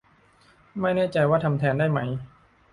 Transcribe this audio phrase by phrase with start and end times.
[0.79, 1.99] ไม่แน่ใจว่าทำแทนได้ไหม